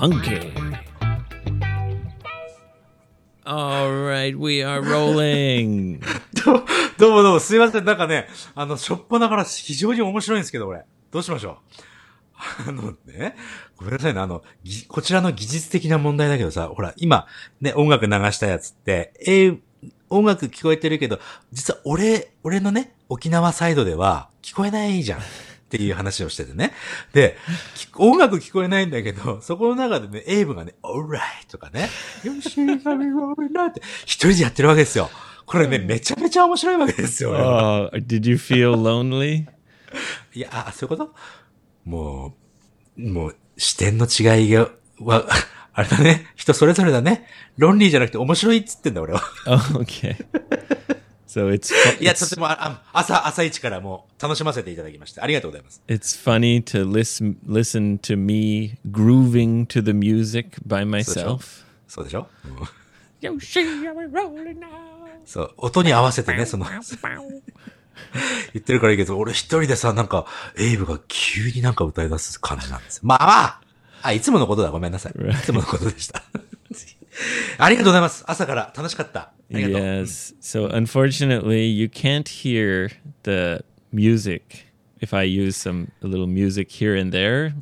[0.00, 0.50] funky.
[3.44, 6.00] All right, we are rolling.
[6.42, 6.64] どう
[6.96, 7.84] どうもどうも、すいません。
[7.84, 10.84] なんかね、あの、しょっぱなから非常に面白いんですけど、これ。
[11.10, 11.58] どうしましょ
[12.66, 12.68] う？
[12.68, 13.36] あのね、
[13.76, 14.20] ごめんなさいね。
[14.20, 17.26] あの、ぎこちらの技術的な問題だけどさ、ほら、今、
[17.60, 19.58] ね、音楽流したやつって、えー
[20.12, 21.20] 音楽聞こえてるけど、
[21.52, 25.20] 実は俺、俺のね、沖縄サイドでは聞こえないじゃん。
[25.20, 25.22] っ
[25.70, 26.72] ていう話をしててね。
[27.12, 27.36] で、
[27.76, 31.88] き音楽聞こえないんだけど、そこの中でね、エイブがね、alright とかね、
[32.24, 32.50] よし、
[32.82, 35.08] ハミローなって、一人でやってるわけですよ。
[35.46, 37.30] これね、めちゃめちゃ面白いわけですよ。
[37.30, 39.46] 俺は Oh, did you feel lonely?
[40.34, 41.14] いや、あ、そういうこと？
[41.84, 42.34] も
[42.98, 45.26] う、もう、視点の違いが、は、
[45.72, 46.26] あれだね。
[46.36, 47.26] 人それぞれだね。
[47.56, 49.22] ロンリーじゃなくて面白いっつってんだ、俺は。
[49.46, 50.16] Oh, okay.
[51.26, 52.48] So it's いや、とても、
[52.92, 55.80] 朝、朝一からもう楽しませていただきまして、ありがとうございます。
[55.86, 61.64] it's funny to listen listen to me grooving to the music by myself.
[61.86, 62.56] そうでしょ、うん
[63.20, 63.60] Yoshi,
[63.92, 64.66] we're rolling now.
[65.24, 66.66] そう、音に合わせてね、その、
[68.52, 73.02] 言ってるからいいけど、俺一人でさ、なんか、エイブが急になんか歌い出す感じなんですよ。
[73.04, 73.60] まあまあ
[74.02, 75.12] あ、いつものことだ、ごめんなさい。
[75.12, 76.22] いつものことでした。
[77.58, 78.24] ありがとうございます。
[78.26, 79.20] 朝から楽しかった。
[79.20, 79.78] ありがとう。
[79.78, 80.34] Yes.
[80.40, 82.90] So unfortunately, you can't hear
[83.24, 84.66] the music.
[85.00, 87.54] If I use some a little music here and there,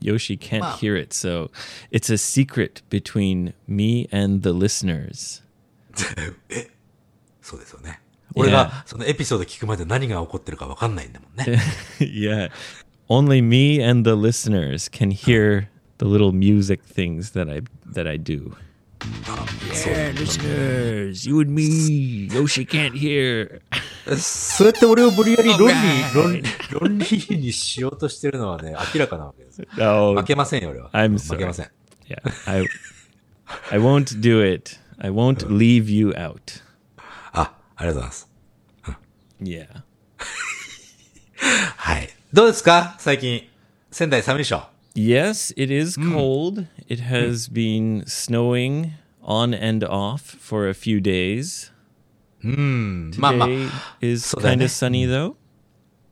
[0.00, 1.12] Yoshi can't hear it.
[1.12, 1.50] So
[1.90, 5.42] it's a secret between me and the listeners.
[6.48, 6.70] え、
[7.40, 8.03] そうですよね。
[8.34, 11.58] 俺がそのエピソード聞くまで何が起こってるか分かんないんだもんね。
[12.00, 12.50] yeah.
[13.08, 15.68] Only me and the listeners can hear
[15.98, 18.56] the little music things that I that I do.
[19.84, 23.60] Yeah, listeners, you and me, Yoshi can't hear.
[24.16, 25.74] そうやって俺を無理やり論理、
[26.14, 26.42] 論
[26.80, 29.66] 論理にしようとしてるのはね、明らかなわけですよ。
[29.76, 30.90] No, 負けませんよ、俺は。
[30.92, 31.70] I'm 負けません。
[32.08, 32.66] Yeah, I
[33.70, 34.78] I won't do it.
[34.98, 36.63] I won't leave you out.
[37.76, 38.28] あ、ありがとうございます。
[39.42, 39.82] Yeah.
[41.76, 42.08] はい。
[42.32, 42.96] どうですか？
[42.98, 43.48] 最近。
[43.90, 46.66] 仙台寒いでしょ？Yes, it is cold.
[46.88, 48.90] It has been snowing
[49.22, 51.72] on and off for a few days.
[53.20, 53.48] まあまあ
[54.00, 54.64] is kind ね。
[54.64, 55.34] of sunny though.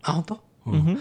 [0.02, 0.40] あ、本当？
[0.66, 1.00] うん。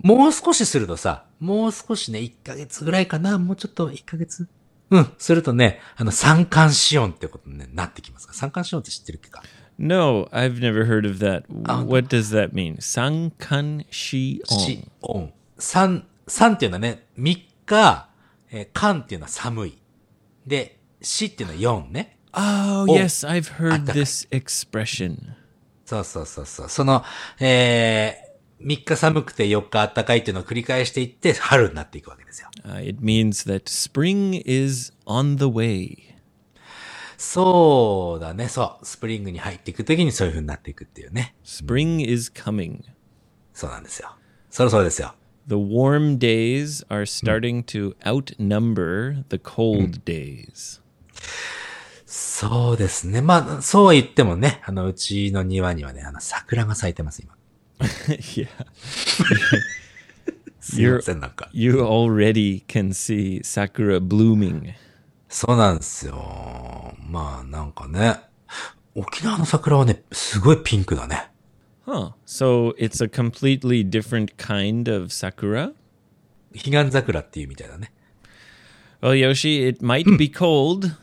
[0.00, 4.48] もう少しするとさ、もう少しね、1ヶ月ぐらいかなもうちょっと1ヶ月
[4.90, 5.12] うん。
[5.18, 9.42] するとね、あの、三寒四温ってことにねなってきますか三寒四温って知ってるっけか？
[9.84, 11.44] No, I've never heard of that.
[11.68, 11.82] Oh.
[11.82, 12.76] What does that mean?
[12.78, 15.32] Sankan shi 四温。
[15.58, 18.08] 三、三っていうのはね、三日、
[18.52, 19.78] えー寒っていうのは寒い。
[20.46, 22.16] で、四っていうのは四ね。
[22.32, 22.96] Oh, Oh.
[22.96, 25.34] yes, I've heard this expression.
[25.84, 26.68] そうそうそうそう。
[26.68, 27.02] その、
[27.40, 32.48] えー、3日寒くて4日暖かいっていうのを繰り返していって、春になっていくわけですよ。
[32.64, 36.11] Uh, it means that spring is on the way.
[37.24, 38.84] そうだね、そう。
[38.84, 41.36] スプリングに入っていくときにそういう風になっていくっていうね。
[41.44, 42.80] Spring is coming.
[43.54, 44.16] そうなんですよ。
[44.50, 45.14] そろそろですよ。
[45.46, 50.80] The warm days are starting to outnumber the cold days.
[52.04, 53.22] そうですね。
[53.22, 57.36] まあ、そうは言ってもね、あの、うちの庭にはね、あの、桜が咲いてます、今。
[58.18, 58.48] yeah.
[60.58, 61.48] すいません、なんか。
[61.52, 64.74] You already can see sakura blooming.
[65.32, 66.94] そうなんですよ。
[67.08, 68.20] まあ、なんかね。
[68.94, 71.30] 沖縄の桜はね、すごいピンクだね。
[71.86, 72.12] Huh.
[72.26, 75.72] So it's a completely different kind of sakura?
[76.54, 77.92] 彼岸桜っていうみたいだね。
[79.00, 80.96] Well, Yoshi, it might be cold,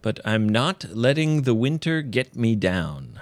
[0.00, 3.20] but I'm not letting the winter get me down.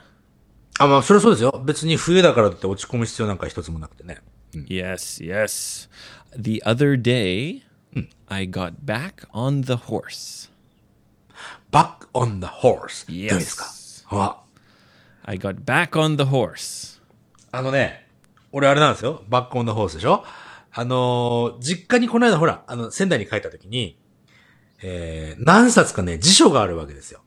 [0.79, 1.63] あ、まあ、それはそうですよ。
[1.65, 4.19] 別に冬だからって落ち込む必要なんか一つもなくてね。
[4.53, 5.89] Yes, yes.
[6.39, 7.63] The other day,
[8.29, 10.51] I got back on the horse.
[11.71, 13.07] back on the horse.
[13.11, 13.31] Yes.
[13.31, 13.67] どうですか
[14.11, 14.43] あ、
[15.25, 17.01] I got back on the horse.
[17.53, 18.07] あのね、
[18.53, 19.23] 俺あれなんですよ。
[19.29, 20.25] バックオン the horse でしょ？
[20.73, 23.99] あのー実家にこの間ほら、あの、仙台に帰った時に、
[24.83, 27.21] えー、何冊かね、辞書があるわけですよ。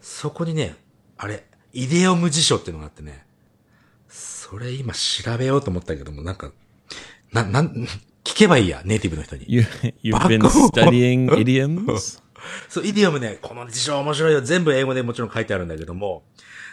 [0.00, 0.76] そこにね、
[1.16, 3.26] あれ、イデオム辞書っていうのがあってね、
[4.08, 6.52] それ今調べようと思ったけども、なんか、
[7.32, 7.88] な、なん、
[8.24, 9.44] 聞けばいいや、ネイティブの人に。
[9.48, 9.62] You
[10.02, 12.22] you've been studying idioms?
[12.68, 14.40] そう、イディオムね、この辞書面白いよ。
[14.40, 16.24] 全部英語でもちろん書いてあるんだけども、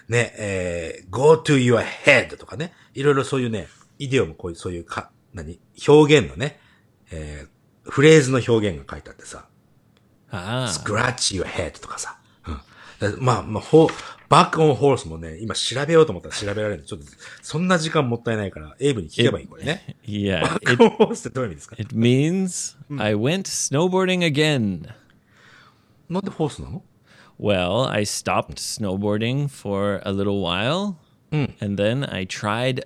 [0.10, 3.68] ね、えー、go to your head とかね、いろいろそういうね、
[4.00, 5.60] イディオム、こういう、そういうか、何？
[5.88, 6.60] 表現のね、
[7.12, 9.46] えーフレーズの表現が書いてあってさ、
[10.32, 10.68] Ah.
[10.68, 12.18] scratch your head とかさ。
[12.48, 12.62] うん、
[13.00, 13.90] だまあ、まあ、ほ、
[14.32, 16.84] バックオンホースもね、今調べようと思ったら調べられる。
[16.84, 17.06] ちょっと、
[17.42, 19.98] そんな時間もったいないから、エイブに聞けばいい、これね。
[20.06, 20.40] いや。
[20.40, 21.76] バックオンホースってどういう意味ですか
[22.98, 24.84] ？I went snowboarding again.
[26.22, 26.82] でホースなの
[27.42, 30.96] ?Well, I stopped snowboarding for a little while.
[31.62, 32.86] And then I tried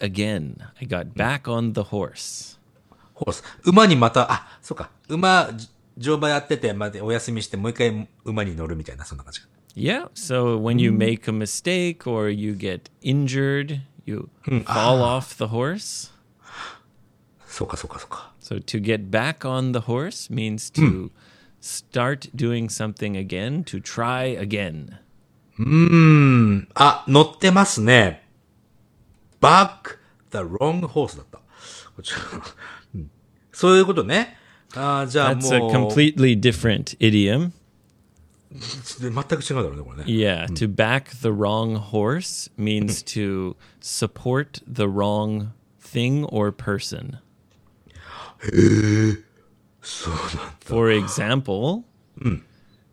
[3.13, 3.43] ホース。
[3.65, 4.89] 馬にまた、あ、そうか。
[5.09, 5.51] 馬、
[5.95, 9.41] 乗馬やってて、お休みして、もう一回馬に乗るみたいな、そんな感じ。
[9.74, 10.08] Yeah.
[10.14, 14.28] So when you make a mistake or you get injured, you
[14.66, 16.10] fall off the horse.
[17.46, 18.32] そうか、そうか、そうか。
[18.40, 21.10] So to get back on the horse means to
[21.60, 24.98] start doing something again, to try again.
[26.74, 28.26] あ、乗ってますね。
[29.40, 29.98] back
[30.30, 31.40] the wrong horse だ った。
[31.96, 32.18] こちら
[32.94, 33.10] うん
[33.52, 34.36] そういうことね。
[34.74, 37.50] あーじゃあ That's a もう、 completely different idiom.
[38.54, 40.04] 全く違うだろうね、これね。
[40.06, 47.18] Yeah, to back the wrong horse means to support the wrong thing or person.
[49.82, 50.54] そうなんだ。
[50.64, 51.84] For example,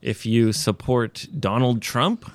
[0.02, 2.26] if you support Donald Trump,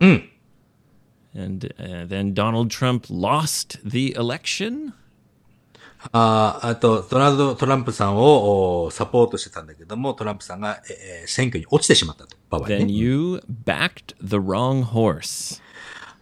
[0.00, 4.92] and uh, then Donald Trump lost the election,
[6.11, 12.35] あーあと、ドナルド・トランプさんをおサポートしてたんだけども、トランプさんが、えー選挙に落ちてしまったと。
[12.49, 12.93] 場合 then ね。
[12.93, 15.61] you backed the wrong horse.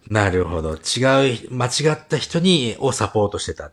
[0.08, 0.74] なるほど。
[0.74, 3.70] 違う、間違った人に、をサポートしてた。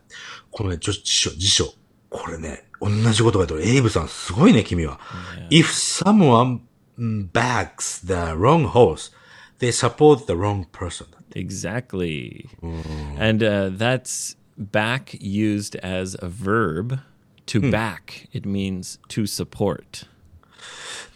[0.51, 1.73] このね、辞書、辞書。
[2.09, 3.73] これね、同じことが言ってる。
[3.73, 4.99] エイブさん、すごいね、君は。
[5.51, 6.61] If someone
[6.97, 9.11] mm, backs the wrong horse,
[9.59, 11.07] they support the wrong person.
[11.35, 12.49] Exactly.
[13.19, 17.00] And uh, that's back used as a verb.
[17.46, 20.06] To back, it means to support.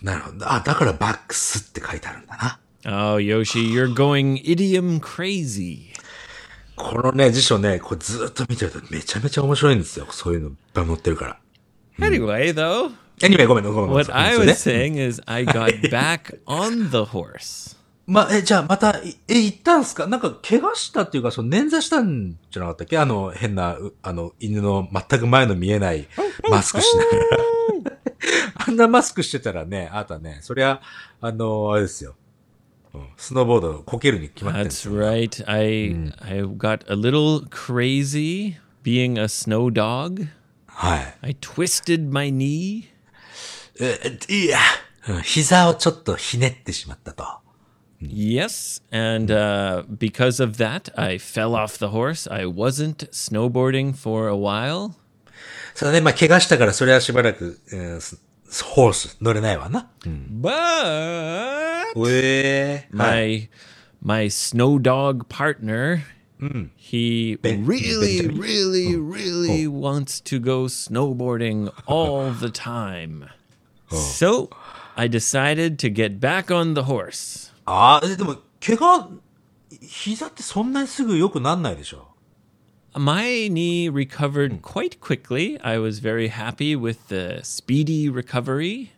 [0.03, 0.53] なるほど。
[0.53, 2.61] あ、だからバックスって書いてあるんだな。
[2.85, 5.95] Oh, Yoshi, you're going idiom crazy.
[6.77, 10.07] このね、辞書ね、これずっと見てるとめちゃめちゃ面白いんですよ。
[10.11, 11.39] そういうのいっぱい載ってるから。
[11.99, 13.75] Anyway, though, Anyway, ごめん、ごめん。
[13.75, 17.77] ごめん what I そうね was saying is I got back on the horse.
[18.06, 20.08] まあ、え、じゃあまた、いえ、行ったんすか？
[20.08, 22.98] なんか、怪我したっていうか、その、捻挫したんじゃなかったっけ？
[22.98, 26.08] あの、変な、うあの、犬の全く前の見えない
[26.50, 27.44] マスクしながら。
[28.68, 30.82] あんなマスクしてたらね、あなたね、そりゃ、
[31.22, 32.16] あの、あれですよ。
[32.94, 34.94] うんスノーボードこけるに決まってるんですよ。
[34.96, 35.50] That's right.
[35.50, 40.28] I I got a little crazy being a snow dog.
[40.68, 41.18] はい。
[41.22, 42.84] I twisted my knee.
[43.80, 44.60] え、いや、
[45.10, 47.26] うん膝をちょっとひねってしまったと。
[48.03, 52.29] Yes, and uh, because of that, I fell off the horse.
[52.31, 54.95] I wasn't snowboarding for a while.
[55.75, 58.19] そうだね、まあ、怪我したから、それはしばらく、えー
[58.51, 59.91] スホース乗れないわな。
[60.41, 60.51] But
[62.09, 63.49] ええ my
[64.01, 66.01] my snow dog partner,
[66.77, 68.41] he really, Benjamin?
[68.41, 73.29] really, really wants to go snowboarding all the time.
[73.91, 74.49] So
[74.97, 77.51] I decided to get back on the horse.
[77.65, 79.11] ああ、えでも、怪我、
[79.81, 82.09] 膝ってそんなにすぐ良くなんないでしょ
[82.95, 85.59] My knee recovered quite quickly.
[85.63, 88.91] I was very happy with the speedy recovery.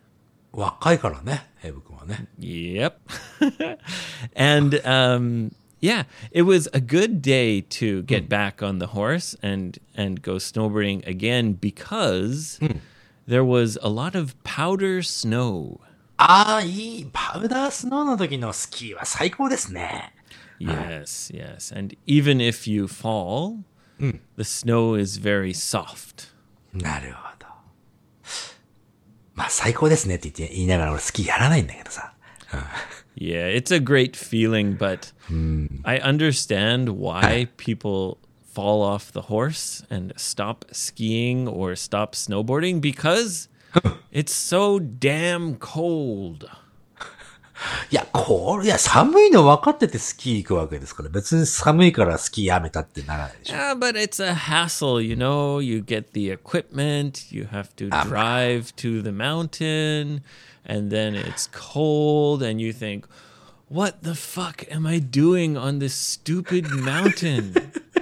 [0.53, 2.27] 若いからね、エイブ君はね。
[2.39, 2.93] Yep.
[4.35, 9.79] and um, yeah, it was a good day to get back on the horse and
[9.95, 12.59] and go snowboarding again because
[13.27, 15.79] there was a lot of powder snow.
[16.17, 17.09] ああ、いい。
[17.11, 20.13] パウダースノーの時のスキーは最高ですね。
[20.59, 21.75] Yes, yes.
[21.75, 23.63] And even if you fall,
[23.99, 26.31] the snow is very soft.
[26.73, 27.47] なるほど。
[29.33, 32.13] まあ、最高ですねって言って言いながら俺スキーやらないんだけどさ。
[33.15, 35.13] Yeah, it's a great feeling, but
[35.83, 38.17] I understand why people
[38.53, 43.47] fall off the horse and stop skiing or stop snowboarding because
[44.11, 46.47] it's so damn cold.
[47.91, 53.55] いや、これ、いや、寒いの分かっててスキー行くわけですから、別に寒いからスキーやめたってならないでしょ。
[53.55, 55.63] Yeah, but it's a hassle, you know.
[55.63, 60.23] You get the equipment, you have to drive to the mountain,
[60.65, 63.05] and then it's cold, and you think,
[63.69, 67.53] what the fuck am I doing on this stupid mountain?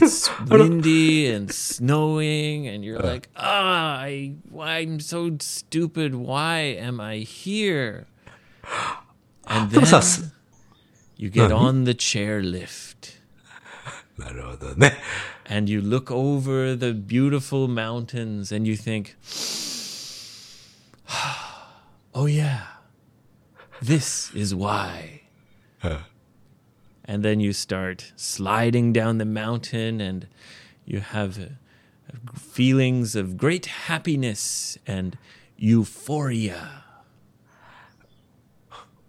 [0.00, 6.14] it's windy and snowing, and you're like, ah, I, I'm so stupid.
[6.14, 8.06] Why am I here?
[9.46, 10.32] And でも then さ、す
[11.16, 13.20] you get on the chairlift.
[14.18, 14.96] なるほどね。
[15.46, 19.16] and you look over the beautiful mountains and you think,
[22.14, 22.62] oh, yeah,
[23.82, 25.22] this is why.
[27.08, 30.26] and then you start sliding down the mountain and
[30.86, 31.48] you have uh,
[32.34, 35.16] feelings of great happiness and
[35.58, 36.84] euphoria.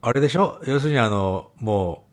[0.01, 2.05] あれでしょ要するにあの、も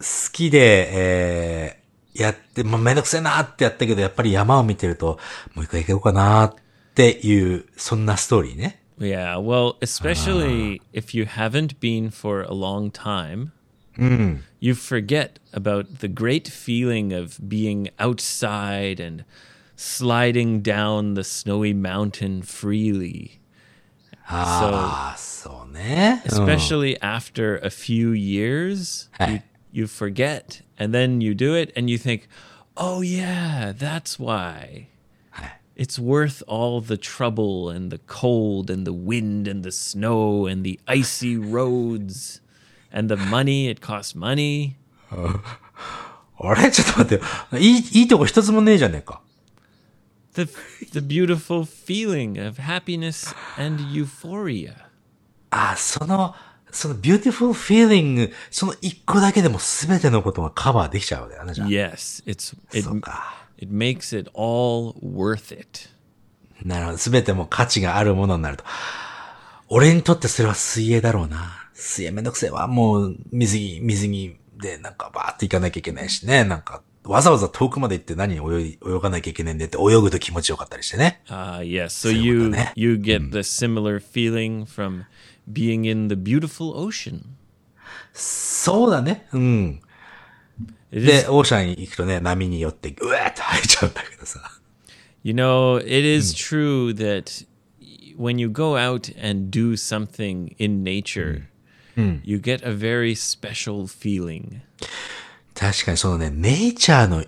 [0.00, 5.18] う、好きで、えー、やって、まあ、めんどくせえなってやったけど、やっぱり山を見てると、
[5.54, 6.54] もう一回行こうかなっ
[6.94, 8.82] ていう、そんなストーリーね。
[8.98, 13.52] Yeah, well, especially if you haven't been for a long time,
[13.97, 14.39] Mm.
[14.59, 19.23] You forget about the great feeling of being outside and
[19.75, 23.39] sliding down the snowy mountain freely.
[24.29, 26.21] Ah, so, ne?
[26.25, 29.31] Especially after a few years, eh.
[29.31, 29.39] you,
[29.71, 32.27] you forget, and then you do it, and you think,
[32.77, 34.87] oh, yeah, that's why.
[35.37, 35.47] Eh.
[35.75, 40.63] It's worth all the trouble and the cold and the wind and the snow and
[40.63, 42.39] the icy roads.
[42.93, 43.69] And the money.
[43.69, 44.75] It costs money.
[46.39, 47.23] あれちょっと待って
[47.55, 47.59] よ。
[47.59, 49.21] いい、いいとこ一つもねえじゃねえか。
[50.33, 50.45] The,
[50.91, 54.73] the beautiful feeling of happiness and euphoria.
[55.51, 56.33] ああ、その、
[56.71, 61.67] その beautiful feeling、その一個だけでも全てのことがカバーできちゃうわけだね、じゃあ。
[61.67, 63.45] Yes, it's it, そうか。
[63.59, 65.89] it makes it all worth it.
[66.65, 66.97] なるほど。
[66.97, 68.63] 全ても価値があるものになると。
[69.69, 71.62] 俺にとってそれは水泳だろうな。
[71.73, 72.67] 水泳めんどくせえわ。
[72.67, 76.43] もう、水着、水着でなんかバーって行かなきゃいけないしね。
[76.43, 81.21] なんか、わざわざ遠くまで行って何泳い、泳がなきゃいけないんでって泳ぐと気持ちよかったりしてね。
[81.27, 81.85] Ah, yes.
[81.85, 82.71] So そうね。
[82.75, 85.03] you get the similar feeling from
[85.51, 87.21] being in the beautiful ocean.
[88.13, 89.27] そうだね。
[89.33, 89.81] うん。
[90.91, 94.39] でオーシャンに行くとね、波によって、うわーって入っちゃうんだけどさ。
[95.23, 97.43] you know, it is true that
[98.17, 101.47] when you go out and do something in nature,
[101.95, 104.61] you get a very special feeling.
[105.53, 107.23] 確かにそのね、ネイチャーの、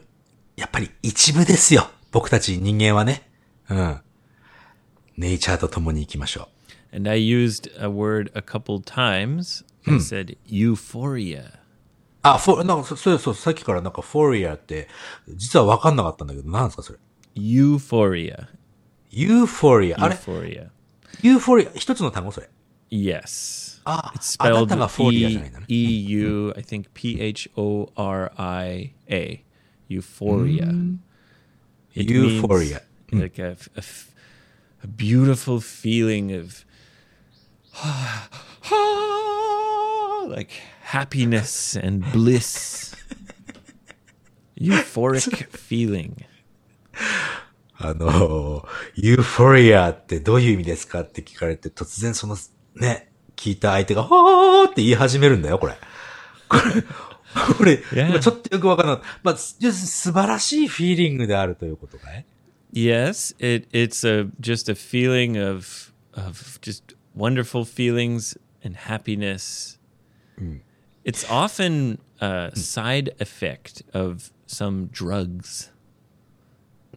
[0.55, 1.89] やっぱり一部ですよ。
[2.12, 3.29] 僕たち人間はね。
[3.69, 4.01] うん。
[5.17, 6.50] ネイチャーと共に行きましょ
[6.93, 9.65] And I used a word a couple times.
[9.86, 11.48] I said euphoria.
[11.48, 11.60] う。
[12.24, 14.88] あ、フォ、なんか、そそうそう、さっきからなんか、フォリアって、
[15.27, 17.00] 実は分かんなかったんだけど、なんですか、それ
[17.36, 18.48] ？Euphoria.
[19.12, 20.03] ユーフォリア。
[20.03, 20.69] あれ？Euphoria.
[21.22, 22.50] ユーフォリア、一つの単語それ
[22.91, 23.64] ？Yes.
[23.85, 25.66] Ah, it's あな spelled たがフォリアじゃ E ないんだね。
[25.68, 29.44] E U I think P H O R I A.
[29.88, 30.68] Euphoria.
[31.94, 32.82] It means Euphoria.
[33.12, 34.14] Like a, a f-
[34.85, 36.64] a beautiful feeling of
[40.28, 42.94] like happiness and bliss.
[44.56, 46.25] Euphoric feeling.
[47.82, 52.37] あの、ユーフォリアってどういう意味ですかって聞かれて、突然その、
[52.76, 55.77] ね、 聞いた相手が、はーって言い始めるんだよ、これ。
[56.48, 56.84] これ、
[57.58, 57.77] これ、
[58.20, 59.00] ちょっとよくわかんない。
[59.24, 62.25] まあ、す素晴らしいフィーリングであるということかい
[62.74, 69.80] Yes, it it's a just a feeling of of just wonderful feelings and happiness.
[71.06, 75.72] It's often a side effect of some drugs.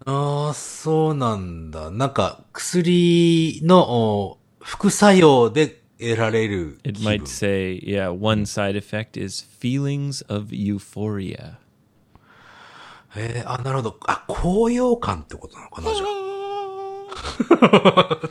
[0.05, 1.91] ああ、そうなんだ。
[1.91, 7.05] なんか、薬のお副作用で得られる気 It 分。
[7.05, 11.57] might say, yeah, one side effect is feelings of euphoria.
[13.17, 13.99] えー、あ、なるほど。
[14.07, 16.09] あ、高揚感ってことなのかな、じゃあ。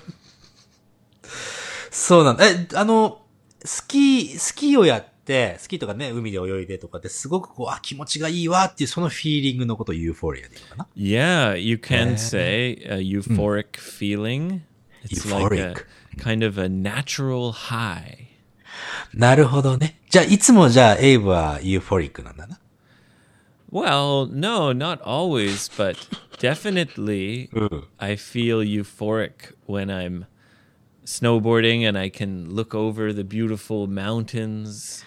[1.92, 2.48] そうなんだ。
[2.48, 3.22] え、あの、
[3.66, 14.62] スキー、スキーをやって、スキーとかね、海で泳いでとかってすごくこう、あ、気持ちがいいわっていうそのフィーリングのことをユーフォリアでかな？Yeah, you can say a euphoric feeling.
[15.04, 15.74] It's like a.
[16.19, 18.29] kind of a natural high.
[19.15, 19.99] なるほどね。
[20.11, 22.59] じゃあ、いつもじゃあ、エイブはユーフォリックなんだな。
[23.71, 25.97] Well, no, not always, but
[26.39, 27.49] definitely
[27.99, 30.27] I feel euphoric when I'm
[31.07, 35.03] snowboarding and I can look over the beautiful mountains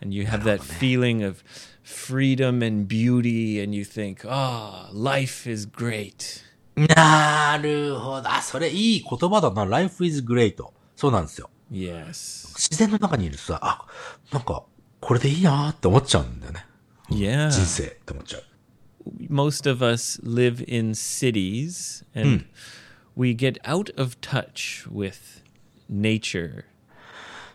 [0.00, 1.44] and you have that feeling of
[1.82, 6.42] freedom and beauty and you think, "Ah, life is great."
[6.75, 8.29] なるほど。
[8.29, 9.65] あ、それいい言葉だな。
[9.65, 10.63] Life is great.
[10.95, 11.49] そうなんですよ。
[11.71, 12.47] Yes.
[12.55, 13.85] 自然の中にいるとさ、あ、
[14.31, 14.63] なんか、
[14.99, 16.65] これでいいなーって思っちゃうんだよね。
[17.09, 17.49] Yeah.
[17.49, 18.43] 人生って思っちゃう。
[19.29, 22.45] most of us live in cities and
[23.15, 25.41] we get out of touch with
[25.89, 26.65] nature.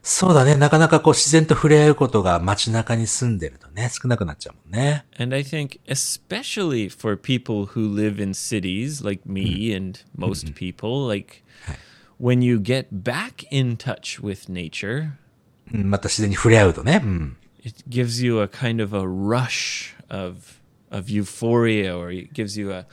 [0.03, 0.55] そうだね。
[0.55, 5.05] なかなかこう自然と触れ合うことが街中に住んでるとね、少なくなっちゃうもんね。
[5.17, 11.07] And I think, especially for people who live in cities like me and most people,
[11.07, 11.43] like
[12.21, 15.09] when you get back in touch with nature,
[15.73, 17.01] うんまた自然に触れ合うとね。
[17.03, 17.37] うん。
[17.65, 20.61] it gives you a kind of a rush of
[20.91, 22.85] of euphoria, or it gives you a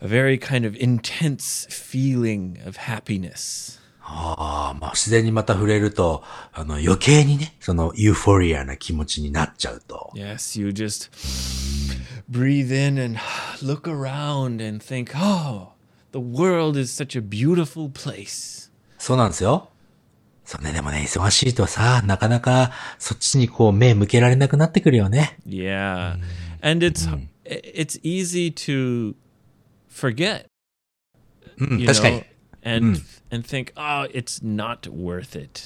[0.00, 3.78] a very kind of intense feeling of happiness.
[4.13, 10.11] ああ、まあ自然にまた触れると、あの余計にね、そのユーフォリアな気持ちになっちゃうと。
[10.13, 11.09] Yes, you just
[12.29, 13.19] breathe in and
[13.61, 15.69] look around and think, oh,
[16.11, 18.69] the world is such a beautiful place.
[18.97, 19.69] そうなんですよ。
[20.43, 25.37] そうね、でもね、忙しいとさ、なかなかそっちにこう目向けられなくなってくるよね。
[25.47, 26.17] Yeah.
[26.61, 27.07] And it's
[27.45, 29.15] it's easy to
[29.89, 30.45] forget.
[31.57, 32.23] うん、確かに。
[32.63, 33.01] And
[33.31, 35.61] and think, oh, it's not worth it.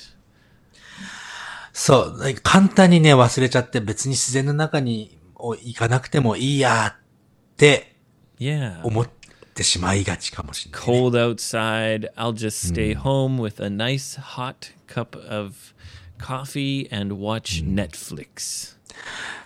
[1.73, 7.95] そう、簡単にね、忘れちゃって別に自然の中にお行かなくてもいいやって
[8.39, 8.83] Yeah.
[8.83, 9.09] 思っ
[9.53, 10.87] てしまいがちかもしれない、ね。
[10.87, 12.13] Cold outside.
[12.15, 15.73] I'll just stay home with a nice hot cup of
[16.17, 18.75] coffee and watch Netflix.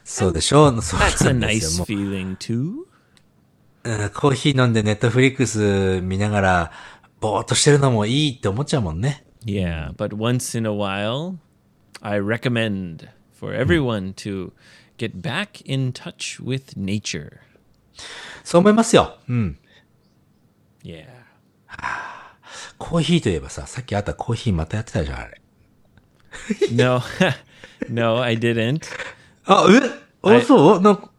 [0.03, 2.85] そうでしょう That's な a nice feeling too.
[4.13, 6.71] コーヒー飲んでネットフリックス見ながら、
[7.19, 9.25] ぼーっとしてるのもいいって思っちゃうもんね。
[9.45, 11.37] Yeah, but once in a while,
[12.01, 14.51] I recommend for everyone to
[14.97, 17.39] get back in touch with nature.
[18.43, 19.17] そう思いますよ。
[19.27, 19.57] うん。
[20.83, 21.07] Yeah.
[22.77, 25.41] コーヒーといえばさ、さっきあったコーヒーまたやってたじゃん、あれ。
[26.71, 27.01] No,
[27.89, 28.85] no, I didn't.
[29.45, 29.81] あ、え
[30.21, 31.11] あ、はいそうなんか、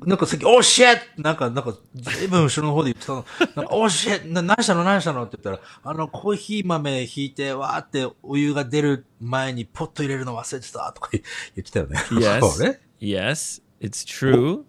[0.00, 3.24] なんかさっき、おーシェッなんか、なんか、ずいぶん後ろの方で言ってたの。
[3.56, 4.84] なんか、おーシェッな何したの？
[4.84, 5.24] 何したの？
[5.24, 11.20] って言ったら、あの、コーヒー豆引いて、わーってお湯が出る前にポット入れるの忘れてたとか言
[11.60, 11.98] ってたよね。
[12.10, 12.78] Yes.
[13.00, 14.64] Yes, it's true.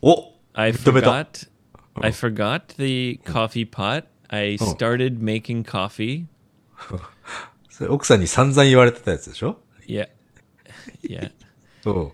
[0.00, 1.48] お I forgot.
[1.94, 4.06] I forgot the coffee pot.
[4.28, 6.24] I started making coffee.
[7.70, 10.08] それ奥さんに散々言われてたやつでしょ？Yeah.
[11.02, 11.30] Yeah.
[11.84, 12.12] うん。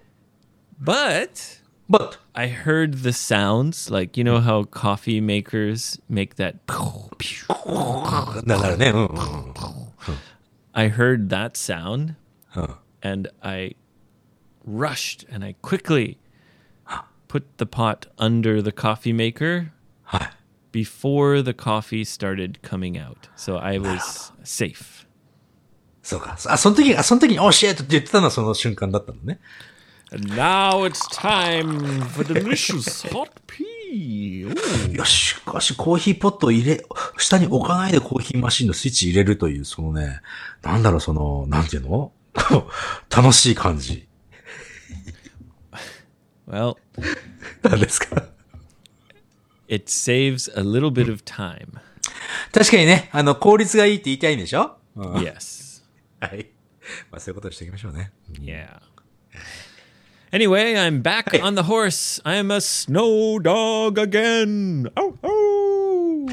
[0.83, 1.58] But
[1.90, 6.56] but, I heard the sounds like you know how coffee makers make that
[8.46, 9.54] だからね、うんうんうん。
[10.74, 12.16] I heard that sound
[12.56, 12.76] うん。
[13.02, 13.76] and I
[14.68, 16.18] rushed and I quickly
[17.28, 19.72] put the pot under the coffee maker
[20.04, 20.30] はい。
[20.74, 23.30] before the coffee started coming out.
[23.36, 25.06] So I was safe.
[26.02, 26.38] そうか。
[26.48, 29.40] あ、その時、あ、その時に、おーシェッって言ってたのはその瞬間だったのね。
[30.11, 34.49] And now it's time for delicious hot pea.
[34.93, 36.85] よし、しかしコーヒーポットを入れ、
[37.19, 40.21] 下に置かないでコーヒーマシンのスイッチ入れるという、そのね、
[40.63, 42.13] なんだろう、その、なんていうの？
[43.15, 44.09] 楽しい感じ。
[46.49, 46.77] Well,
[47.63, 48.29] なんですか
[49.69, 51.69] ？it saves a little bit of time.
[52.53, 55.83] 確かにね、あの、効率がいいって言いたいんでしょ、うん、Yes.
[56.21, 56.49] はい。
[57.11, 58.13] まあそういうことにしていきましょうね。
[58.41, 58.81] Yeah.
[60.31, 62.21] Anyway, I'm back on the horse.
[62.25, 64.91] I'm a snow dog again.
[64.95, 66.31] Oh, oh.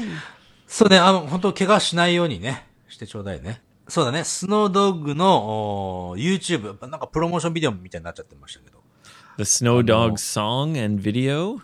[0.66, 3.62] そうね、あの、本当怪我しないようにね、してちょうだいね。
[3.88, 8.82] そうだね、スノードッグのおー YouTube、なんかプロモーションビデオみたいになっちゃってましたけど。
[9.38, 11.60] The snow dog song and video.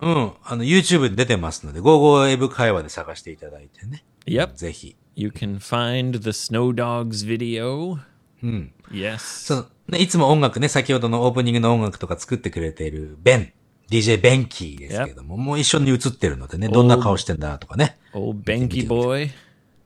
[0.00, 4.04] うん、あの、YouTube に出てますので、ゴーゴーエブ会話で探していただいてね。
[4.26, 4.54] Yep.
[4.54, 4.96] ぜひ。
[5.16, 7.98] You can find the snow dogs video.
[8.42, 8.72] うん。
[8.90, 9.18] Yes.
[9.18, 13.53] その、ね、いつも音楽ね、先ほどのオープニングの音楽とか作ってくれているベン、
[13.89, 17.97] DJ ベンキーですけれども、もう一緒に映ってるのでね、どんな顔してんだとかね。
[18.13, 19.29] Old Banky boy.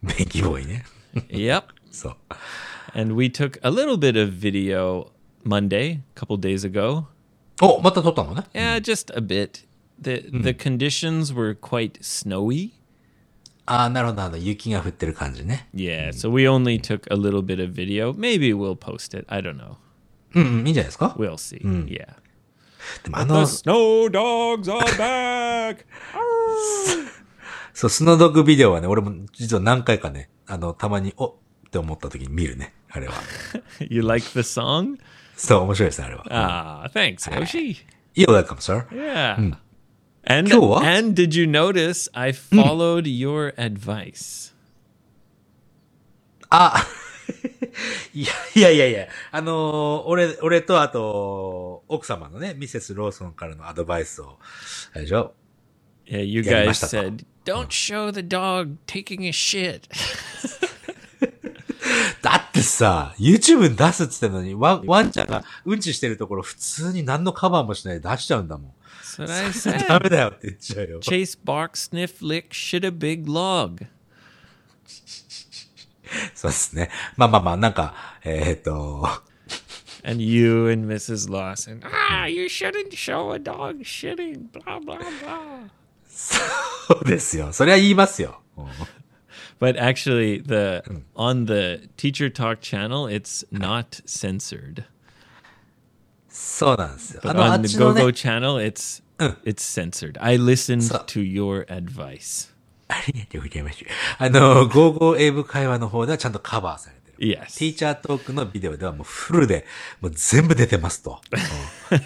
[0.04, 0.86] ベンキーボーイね。
[1.30, 1.64] yep.
[1.92, 2.16] そう。
[2.96, 5.12] And we took a little bit of video
[5.46, 7.06] Monday, a couple days ago.
[7.62, 8.44] お、また撮ったのね。
[8.54, 9.66] Yeah, just a bit.
[10.02, 12.72] The the conditions were quite snowy.
[13.66, 14.44] ああ、なるほど、なるほど。
[14.44, 15.70] 雪が降ってる感じね。
[15.74, 18.14] Yeah, so we only took a little bit of video.
[18.14, 19.26] Maybe we'll post it.
[19.30, 19.78] I don't know.
[20.35, 21.61] うん、うん、いいんじゃないですか We'll see.
[21.87, 22.15] Yeah.
[23.03, 25.85] でもあの The、snow dogs are back.
[27.75, 31.35] そう、スノードッグビデオはね、俺も実は何回かね、あの、たまに、おっ
[31.71, 32.75] て思った時に見るね。
[32.91, 33.15] あれは。
[33.89, 34.99] you like the song?
[35.37, 36.25] そう、面白いですね、あれは。
[36.29, 37.77] Ah, thanks, Yoshi.
[38.17, 38.87] You're welcome, sir.
[38.91, 39.57] Yeah.
[40.25, 40.51] And
[40.85, 44.53] and did you notice I followed your advice?
[46.51, 46.85] あ、
[48.15, 54.39] いや、いやいやいや、あのー俺、俺とあと、奥様のね、ミセス・ローソンからのアドバイスを、
[54.93, 55.35] あれでしょ
[56.07, 59.83] ？Yeah, you guys said don't show the dog taking a shit.
[62.23, 68.73] だってさ、YouTube に出すって言ってんのに、ワン、ワンちゃんがうんちしてるところ普通に何のカバーもしないで出しちゃうんだもん。
[69.19, 69.87] What I said.
[69.87, 71.01] ダメだよって言っちゃうよ。
[71.01, 73.87] Chase, bark, sniff, lick, shit a big log.
[76.36, 76.90] そうですね。
[77.18, 79.08] まあまあまあ、なんか、えっ、と、
[80.06, 81.30] And you and Mrs.
[81.30, 81.82] Lawson.
[82.10, 84.52] Ah, you shouldn't show a dog shitting.
[84.52, 85.70] Blah, blah, blah.
[86.08, 87.54] そうですよ。
[87.54, 88.42] それは言いますよ。
[88.58, 88.66] うん
[89.60, 90.84] But actually, the
[91.16, 94.84] on the Teacher Talk channel, it's not censored.
[96.28, 97.22] そうなんですよ。
[97.24, 99.02] あ But の、あ on っ the ちの GoGo ね、 channel, it's
[99.46, 100.22] it's censored.
[100.22, 102.52] I listened So- to your advice.
[102.89, 103.85] ありがとうございます。
[104.19, 107.39] あの、ゴーゴー英語会話の方ではちゃんとカバーされてる。
[107.39, 107.59] Yes.
[107.59, 109.67] ティーチャートークのビデオではもうフルで、
[110.01, 111.21] もう全部出てますと。
[111.31, 111.37] う
[111.97, 112.01] ん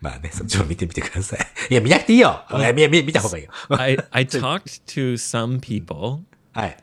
[0.00, 1.40] まあね、そっちも見てみてください。
[1.70, 2.44] いや、見なくていいよ。
[2.50, 3.50] いや見見見た方がいいよ。
[3.68, 6.20] I I talked to some people,
[6.52, 6.76] はい。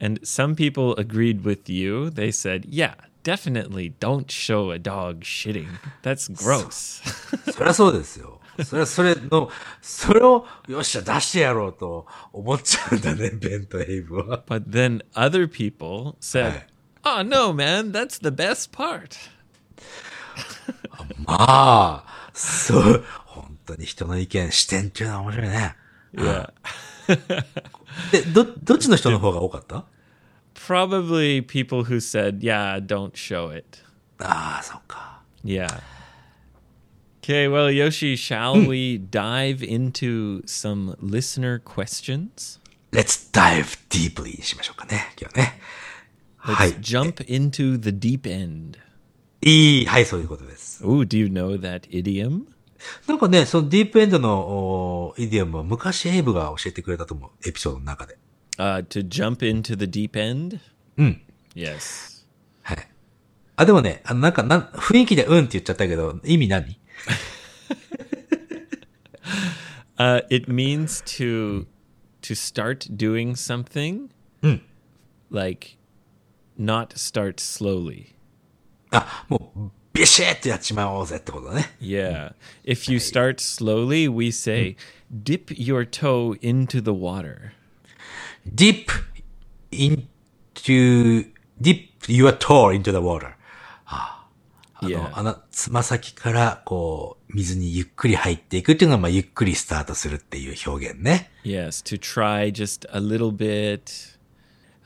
[0.00, 2.06] and some people agreed with you.
[2.08, 5.68] They said, "Yeah, definitely don't show a dog shitting.
[6.02, 7.02] That's gross."
[7.52, 8.40] そりゃそうですよ。
[8.64, 14.42] それはそれの、それを、よっしゃ、出してやろうと思っちゃうんだね、ベンとエイブは。
[14.46, 16.62] but then other people said,
[17.02, 19.16] "Oh no, man, that's the best part."
[21.26, 25.76] まあ、そう、本当に人の意見、視点っていうのは面白いね。
[26.14, 26.52] Yeah.
[28.12, 29.84] で、ど、どっちの人の方が多かった
[30.54, 33.78] Probably people who said, "Yeah, don't show it."
[34.18, 35.22] ああ、そっか。
[35.44, 35.66] Yeah.
[37.24, 42.58] Okay, well, Yoshi, shall we dive into some listener questions?
[42.90, 45.60] Let's dive deeply にしましょうかね、今日はね。
[46.36, 46.72] はい。
[46.80, 48.76] jump into the deep end.
[49.40, 50.82] いい、はい、そういうことです。
[50.84, 52.40] Ooh, do you know that idiom?
[53.06, 58.18] なんかね、そのディープエンドのおイディオムは昔エイブが教えてくれたと思う、エピソードの中で。
[58.58, 60.58] Uh, to jump into the deep end?
[60.96, 61.22] うん。
[61.54, 62.24] Yes.
[62.62, 62.88] はい。
[63.54, 66.81] あ、でもね、あの、なんか、なん、雰囲気でうんって言っちゃったけど、意味何
[69.99, 71.65] Uh, it means to
[72.21, 74.11] to start doing something,
[75.31, 75.77] like
[76.55, 78.13] not start slowly.
[78.91, 81.75] あ、もう、ビシッとやっちまおうぜってことだね。
[81.81, 82.33] Yeah.
[82.63, 84.77] If you start slowly, we say,
[85.11, 87.53] dip your toe into the water.
[88.53, 88.91] deep
[89.71, 91.25] into,
[91.61, 93.35] dip your toe into the water.
[94.86, 101.30] あ.の、あの、つま先から、こう、水にゆっくり入っていくっていうのが、まあ、ゆっくりスタートするっていう表現ね。
[101.44, 104.16] Yes, to try just a little bit.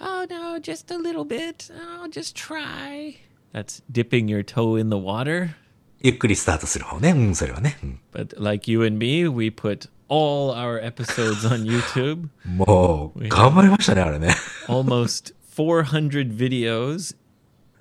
[0.01, 1.71] Oh no, just a little bit.
[1.73, 3.17] Oh, just try.
[3.53, 5.55] That's dipping your toe in the water.
[6.01, 7.11] ゆっくりスタートする方ね。
[7.11, 7.79] うん、それはね。
[7.83, 12.29] うん、But like you and me, we put all our episodes on YouTube.
[12.45, 14.35] もう、頑張りましたね、あれね。
[14.69, 17.17] Almost 400 videos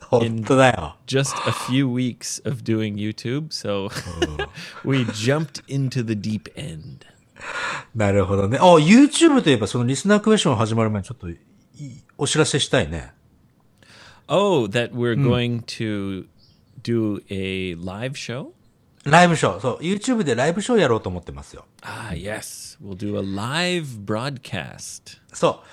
[0.09, 0.97] 本当だよ。
[1.07, 3.49] just a few weeks of doing YouTube.
[3.49, 3.89] So
[4.83, 7.05] we jumped into the deep end.
[7.93, 8.57] なるほどね。
[8.59, 11.27] あ、YouTube といえば、そのリスナークエスチョン始まる前にちょっと
[12.17, 13.13] お知らせしたいね。
[14.27, 16.25] Oh, that we're going to
[16.81, 18.53] do a live show?
[19.03, 19.59] ライブショー。
[19.59, 21.65] そう、YouTube でライブショーやろうと思ってますよ。
[21.81, 22.77] Ah, yes.
[22.83, 25.19] We'll do a live broadcast.
[25.31, 25.67] そう。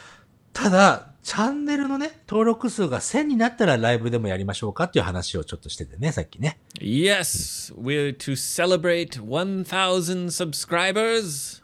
[0.52, 6.58] ただ、チャンネルのね、登録数が1000になったらライブでもやりましょうかっていう話をちょっとしててね、さっきね。
[6.80, 11.62] Yes, we're to celebrate 1,000 subscribers.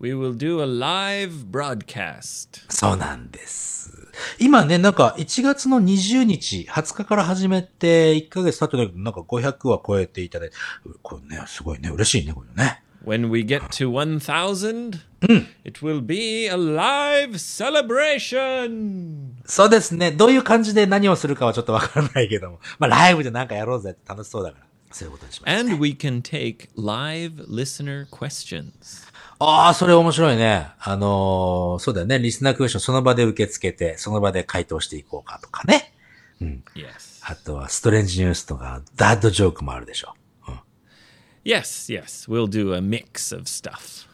[0.00, 2.64] We will do a live broadcast.
[2.70, 3.92] そうなんです。
[4.38, 10.56] 今ね、なんか1月の20日、20日から始めて1ヶ月経ってないけど、なんか500は超えていただいて、
[11.02, 12.82] これね、すごいね、嬉しいね、これね。
[13.04, 15.00] When we get to 1,000,
[15.64, 19.32] it will be a live celebration.
[19.46, 20.10] そうですね。
[20.12, 22.60] どういう感じで何をするかはちょっとわからないけども。
[22.78, 24.66] まあ、ライブでなんかやろうぜって楽しそうだから。
[24.92, 25.54] そういうことにします。
[25.58, 29.08] And we can take live listener questions.
[29.38, 30.68] ああ、それ面白いね。
[30.78, 32.18] あのーそうだよね。
[32.18, 35.94] リスナークエスチョンその場で受け付けて、その場で回答していこうかとかね。
[36.40, 37.20] Yes.
[37.22, 40.14] あとは、ストレンジニュースとか、ダッドジョークもあるでしょ。
[41.44, 41.52] うん。
[41.52, 42.30] Yes, yes.
[42.30, 44.08] We'll do a mix of stuff.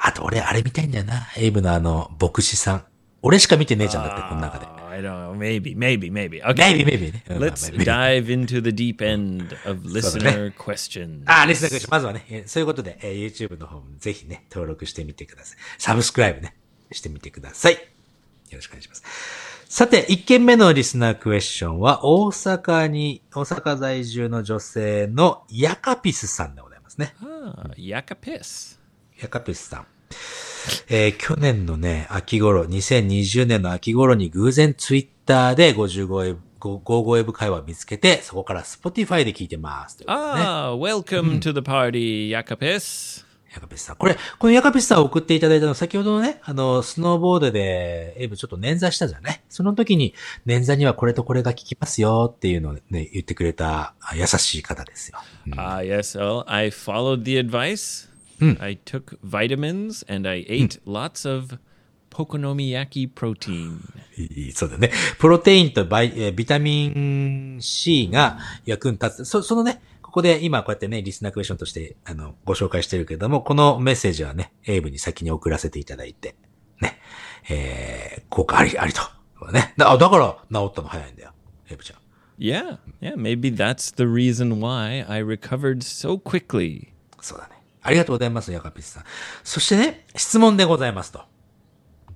[0.00, 1.28] あと、俺、あれ見たいんだよな。
[1.36, 2.84] エイブのあの、牧師さん。
[3.22, 4.66] 俺しか見てねえじゃん、だって、この中で。
[4.66, 5.36] Oh, I don't know.
[5.36, 6.42] Maybe, maybe, maybe.
[6.42, 6.54] Okay.
[6.54, 7.24] Maybe, maybe ね。
[7.28, 11.22] Let's dive into the deep end of listener questions.
[11.26, 11.90] あ、リスナークエスチョン。
[11.90, 15.58] まずはね、えーそういうことで、えー YouTube の方もぜひね、登録してみてください。
[15.78, 16.54] サブスクライブね、
[16.92, 17.72] してみてください。
[17.74, 17.78] よ
[18.52, 19.02] ろしくお願いします。
[19.68, 27.14] さて、1件目のリスナークエスチョンは、大阪に、大阪在住の女性のヤカピスさんでございますね。
[27.22, 28.78] Ah, Yakapis.
[29.20, 29.86] ヤカピスさん。
[30.88, 39.98] えー去年のね、秋頃、2020年の秋頃に偶然ツイッターで55ウェブ、55ウェブ会話を見つけて、そこから Spotify で聞いてます。
[39.98, 43.27] ということでね Ah, welcome to the party, Yakapis.
[43.54, 43.96] ヤカピスさん。
[43.96, 49.42] これ、このヤカピスさんを送っていただいたの、先ほどのね、あの、スノーボードで、エイブちょっと捻挫したじゃんね。
[49.48, 50.14] その時に、
[50.46, 55.18] 捻挫にはこれとこれが効きますよっていうのをね、言ってくれたあ優しい方ですよ。
[55.52, 56.18] Ah, yes.
[56.18, 58.08] Well, I followed the advice.
[58.60, 61.58] I took vitamins and I ate lots of
[62.10, 63.78] Pokonomiyaki protein.
[64.16, 64.90] いいそうだね。
[65.18, 69.24] プロテインとバイえービタミン C が役に立つ。
[69.24, 76.34] そ、そのね、ここで今こうやってね、リスナークエスチョンとして、あの、ご紹介してるけれども、このメッセージはね、エイブに先に送らせていただいて、
[76.80, 76.98] ね、
[77.50, 79.02] えー、効果あり、ありと。
[79.52, 79.74] ね。
[79.76, 81.32] だあだから治ったの早いんだよ。
[81.68, 81.98] エイブちゃん。
[82.42, 83.16] Yeah, yeah.
[83.16, 86.88] Maybe that's the reason why I recovered so quickly.
[87.20, 87.56] そうだね。
[87.82, 89.04] ありがとうございます、ヤカピスさん。
[89.44, 91.20] そしてね、質問でございますと。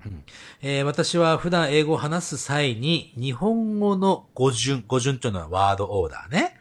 [0.06, 0.24] うん
[0.62, 6.58] えー私は普段英語を話す際に、日本語の語順、語順というのはワードオーダーね。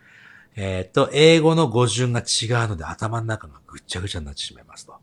[0.55, 4.93] えっ、と、英語の語順が違うので頭の中がぐっちゃぐちゃになってしまいますと。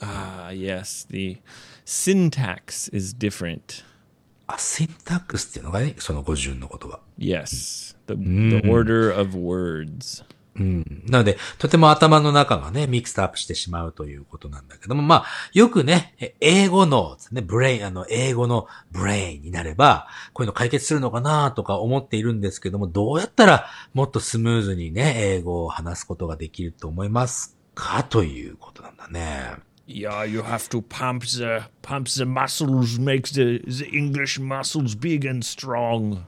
[0.00, 1.06] Ah, yes.
[1.10, 1.38] The
[1.84, 3.84] syntax is different.
[4.46, 7.00] あ、シンタックスっていうのがね、その語順の言葉。
[7.18, 7.96] Yes.
[8.06, 10.24] The, the order of words.
[10.54, 29.56] なので、とても頭の中がね、 mix up してしまうということなんだけども、まあ、よくね、え英語の、ね、 brain、あの、英語の brain になれば、こういうの解決するのかなとか思っているんですけども、どうやったらもっとスムーズにね、英語を話すことができると思いますかということなんだね。
[29.86, 35.44] Yeah, you have to pump the pump the muscles, makes the, the English muscles big and
[35.44, 36.22] strong.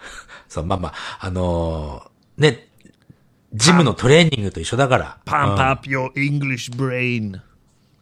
[0.48, 2.69] そう、まあまあ、あのーね、
[3.52, 5.18] ジムのトレーニングと一緒だから。
[5.24, 7.40] Pump up your En glish brain。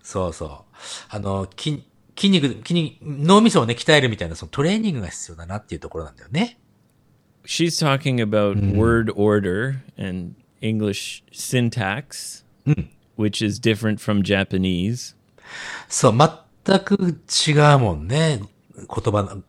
[0.02, 0.74] そうそう。
[1.08, 1.84] あの、筋
[2.30, 6.58] 肉、筋肉、脳みそをね、鍛えるみたいな、そのトレーニングが必要だなっていうところなんだよね。
[7.46, 12.44] She's talking about word order and English syntax,、
[13.16, 15.16] which is different from Japanese.
[15.88, 16.18] そう、
[16.64, 18.40] 全く違うもんね。
[18.76, 19.42] 言葉の。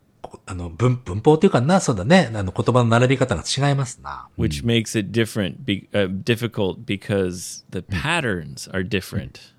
[0.45, 2.31] あの、文、文法っていうかな、そうだね。
[2.33, 4.27] あの、言葉の並び方が違いますな。
[4.37, 9.53] which makes it different, be, uh, difficult because the patterns are different.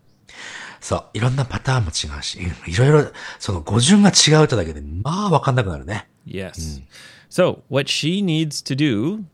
[0.81, 6.09] そう、いろんなパターンも違うし、うんいろいろ、その語順が違うとだけで、まあ、わかんなくなるね。
[6.27, 6.83] Yes.
[7.31, 9.25] So what she needs to do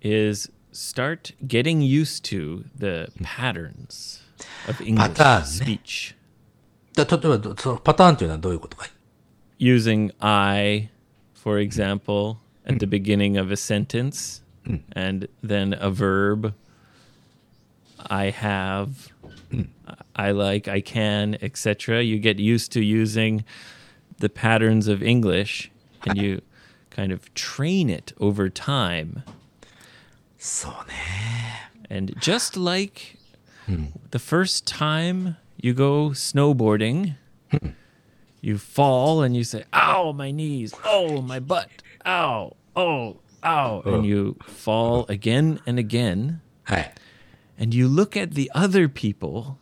[0.00, 4.20] is start getting used to the patterns
[4.68, 5.42] of English eh?
[5.44, 6.14] speech
[6.94, 8.90] だ例えばど、そのパターンというのはどういうことかい
[9.58, 10.90] using I,
[11.34, 12.90] for example, at the hmm.
[12.90, 14.76] beginning of a sentence hmm.
[14.92, 16.54] and then a verb.
[18.08, 19.08] I have,
[19.50, 19.62] hmm.
[20.14, 22.02] I like, I can, etc.
[22.02, 23.44] You get used to using
[24.18, 25.70] the patterns of English
[26.06, 26.42] and you
[26.90, 29.22] kind of train it over time.
[30.38, 30.72] So,
[31.90, 33.16] and just like
[34.10, 37.16] the first time you go snowboarding,
[38.46, 40.72] you fall and you say, "Ow, my knees!
[40.84, 41.68] Oh, my butt!
[42.06, 42.54] Ow!
[42.76, 43.94] Oh, ow!" Oh.
[43.94, 46.40] And you fall again and again.
[47.58, 49.58] And you look at the other people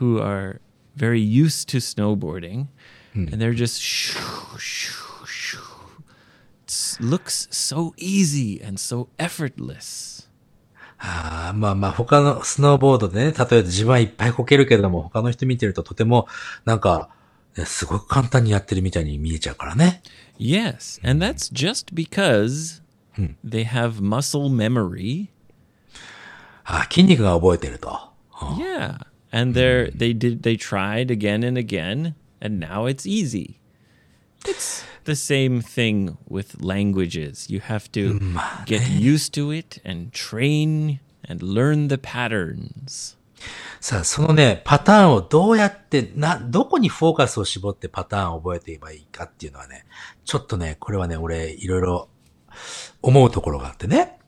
[0.00, 0.60] who are
[0.96, 2.68] very used to snowboarding,
[3.12, 3.28] hmm.
[3.30, 5.60] and they're just shoo, shoo, shoo.
[7.00, 10.30] looks so easy and so effortless.
[10.96, 16.28] あまあまあ他のスノーボードでね、例えば自分はいっぱいこけるけれども、他の人見てるととても
[16.64, 17.10] なんか
[17.65, 20.01] すごく簡単にやってるみたいに見えちゃうからね。
[20.39, 22.81] Yes, and that's just because
[23.43, 25.27] they have muscle memory.
[26.63, 27.99] あー筋肉が覚えてると。
[28.57, 28.99] Yeah,
[29.31, 33.59] and they're they did they tried again and again, and now it's easy.
[34.45, 37.49] It's the same thing with languages.
[37.49, 38.19] You have to
[38.65, 43.17] get used to it and train and learn the patterns.
[43.80, 49.84] さあ、そのね、パターンをどうやって、な、どこにフォーカスを絞ってパターンを覚えていけばいいかっていうのはね、
[50.24, 52.08] ちょっとね、これはね、俺、いろいろ
[53.02, 54.18] 思うところがあってね。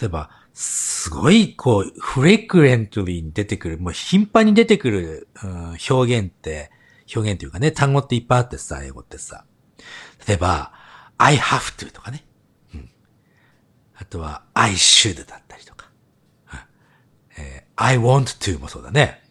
[0.00, 6.70] 例えば、すごい、こう、フレクレントリーに出てくる、もう頻繁に出てくる、うん、表現って、
[7.14, 9.44] 表現というかね、単語っていっぱいあってさ、英語ってさ。
[10.26, 10.72] 例えば、
[11.18, 12.24] I have to とかね。
[12.74, 12.90] うん。
[13.96, 15.43] あとは、I should だ。
[17.75, 19.21] I want to もそうだね。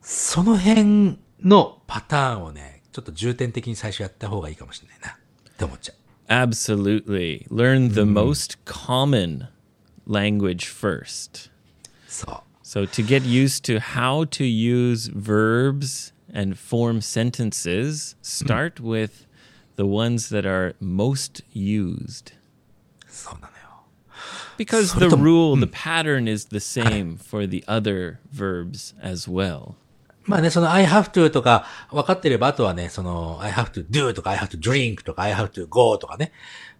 [0.00, 5.10] その辺のパターンをね、ちょっと重点的に最初やった方がいいかもしれないな。
[5.10, 5.96] って思っちゃう。
[6.28, 7.46] Absolutely.
[7.48, 9.48] Learn the most common
[10.06, 11.50] language first.
[12.08, 12.42] そう。
[12.62, 19.26] So to get used to how to use verbs and form sentences start with
[19.76, 22.34] the ones that are most used.
[23.08, 23.55] そうなのよ。
[24.57, 29.75] Because the rule, the pattern is the same for the other verbs as well.
[30.27, 35.21] まあね、その I have to とか分かってれば、あとはね、その I have to do とか I have to drink とか
[35.21, 36.33] I have to go とかね、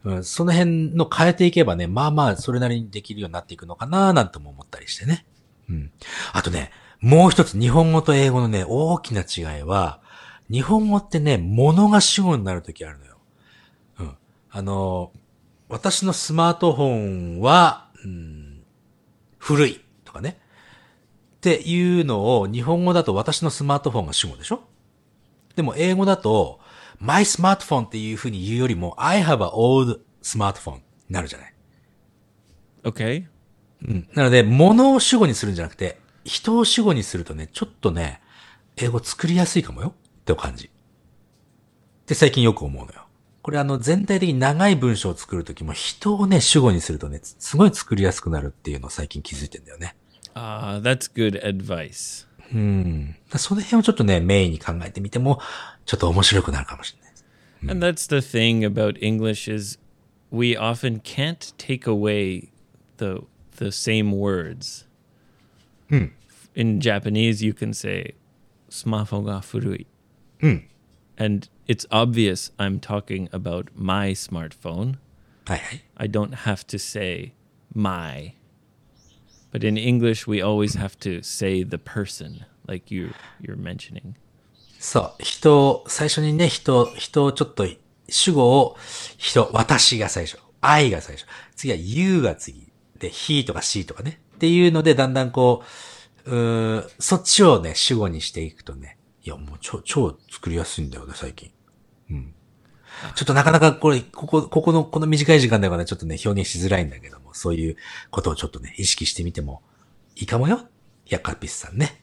[0.04, 5.26] うん、その辺の変えていけばね、まあまあそれなりにできるようになっていくのかななんても思ったりしてね。
[5.70, 5.92] うん。
[6.34, 10.02] あとね、もう一つ日本語と英語のね、大きな違いは、
[10.50, 13.18] 日本語ってね、物が主語になるときあるのよ。
[14.00, 14.18] うん。
[14.50, 15.12] あの、
[15.70, 16.86] 私のスマートフォ
[17.38, 18.64] ンは、うん、
[19.38, 20.40] 古いとかね。
[21.38, 24.62] っていうのを日本語だと私のスマートフォンが主語でしょ？
[25.56, 26.60] でも英語だと
[27.00, 31.54] my smartphone っていう風に言うよりも I have an old smartphone になるじゃない。
[32.84, 33.26] Okay.
[33.88, 34.10] うん。
[34.14, 38.22] なので、物を主語にするんじゃなくて、人を主語にするとね、ちょっとね、
[38.76, 40.66] 英語作りやすいかもよって感じ。
[40.66, 40.70] っ
[42.06, 43.07] て最近よく思うのよ。
[43.48, 49.96] これあの全体的に長い文章を作る時も人をね、主語にするとね、すごい作りやすくなるっていうのを最近気づいてんだよね。
[50.34, 52.28] ああ、that's good advice.
[52.54, 53.16] うん。
[53.38, 55.40] その辺をちょっとね、メインに考えてみても、
[55.86, 57.14] ちょっと面白くなるかもしれない、
[57.64, 59.80] うん、And that's the thing about English is
[60.30, 62.50] we often can't take away
[62.98, 63.22] the,
[63.56, 64.86] the same words.
[65.90, 68.16] In Japanese, you can say
[68.68, 69.88] スマホが古い。
[71.68, 74.98] It's obvious I'm talking about my smartphone.
[75.48, 77.34] I don't have to say
[77.74, 78.34] my.
[79.52, 84.16] But in English we always have to say the person like you you're mentioning.
[84.80, 85.24] そう。
[85.24, 87.68] 人を、最初にね、人、人をちょっと、
[88.10, 88.78] 主語を、
[89.18, 90.38] 人、私が最初。
[90.62, 91.26] I が最初。
[91.56, 92.72] 次は you が次。
[93.00, 94.22] で、he とか she とかね。
[94.36, 95.64] っていうので、だんだんこ
[96.26, 98.98] う、うそっちをね、主語にしていくとね。
[99.24, 101.52] いや、もう超、超作りやすいんだよね、最近。
[102.10, 102.34] うん。
[103.16, 107.78] ちょっとなかなかこれ、ここ、ここの、この短い時間ではね、ちょっとね、表現しづらいんだけども、そういう
[108.10, 109.62] ことをちょっとね、意識してみても
[110.16, 110.68] いいかもよ。
[111.08, 112.02] ヤカピスさんね。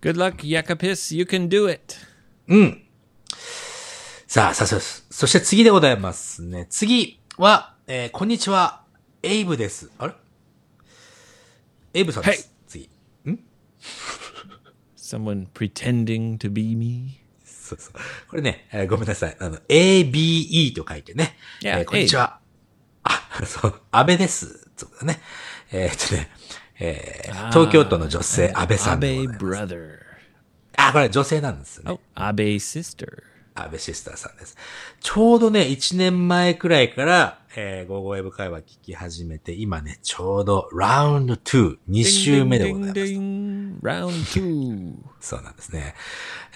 [0.00, 1.16] Good luck, Yakapis.
[1.16, 1.94] You can do it.
[4.26, 6.66] さあ、さあ、さあ、そして次でございますね。
[6.68, 8.82] 次は、えーこんにちは、
[9.22, 9.90] エイブです。
[9.98, 10.14] あれ？
[11.94, 12.52] エイブさんです。
[12.66, 12.90] 次。
[14.96, 17.23] Someone pretending to be me.
[17.64, 17.94] そうそう。
[18.28, 19.36] これね、えーごめんなさい。
[19.40, 21.36] あの、ABE と書いてね。
[21.62, 22.38] Yeah, えーこんにちは。
[23.04, 24.68] あ、そう、安倍です。
[24.76, 25.20] そうだね。
[25.72, 26.30] えーっとね、
[26.78, 29.74] えー東京都の女性、安倍さんでご Abe ざいます。
[29.74, 29.88] brother.
[30.76, 31.90] あ、これ女性なんですね。
[31.90, 33.22] Oh, Abe sister.
[33.56, 34.56] 安倍シスターさんです。
[35.00, 43.00] ちょうどね、1年前くらいから、えー、ゴーゴーウェブ会話聞き始めて、今ね、ちょうどラウンド2、2週目でございます。
[43.80, 43.82] Ding, ding.
[43.82, 44.94] Round two.
[45.20, 45.94] そうなんですね。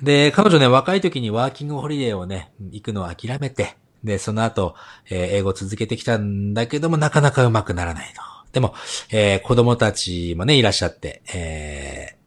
[0.02, 4.74] で、彼女ね、若い時にワーキングホリデーをね、行くのを諦めて、で、その後、
[5.10, 8.22] えー英語を続けてきたんだけども、なかなかうまくならないと。
[8.52, 8.74] でも、
[9.10, 12.18] えー子供たちもね、いらっしゃって、えー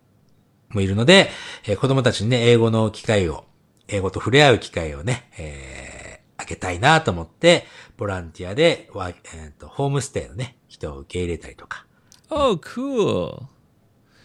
[0.74, 1.30] もいるので、
[1.66, 3.46] えー子供たちにね、英語の機会を、
[3.88, 11.86] 英語と触れ合う機会をね、えーあげたいなと思って、ボランティアで、ワーえーと、ホームステイのね、人を受け入れたりとか、
[12.32, 13.44] Oh, cool.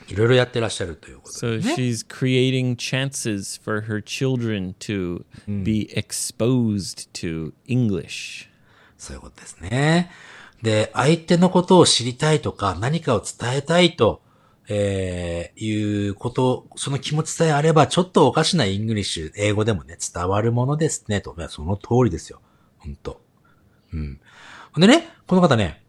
[0.08, 5.24] いろいろやってらっしゃるということで So she's creating chances for her children to
[5.64, 8.48] be exposed to English.
[8.96, 10.10] そういうことですね。
[10.62, 14.22] で、相手のことを知りたいとか、何かを伝えたいと、
[14.68, 21.34] えー、いうこと、その気持ちさえあれば、ちょっとおかしな English、英語でもね、伝わるものですね、と。
[21.38, 22.40] いやその通りですよ。
[22.78, 23.20] 本当
[23.92, 24.20] うん。
[24.72, 25.82] ほんでね、この方ね、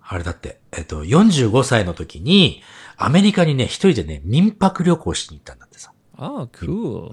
[0.00, 2.62] あれだって、えっと、45歳の時に、
[2.98, 5.92] アメリカにね、一人でね、民泊旅行しに行ったんだってさ。
[6.18, 7.12] Oh, cool.